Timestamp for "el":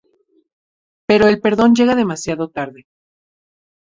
1.27-1.39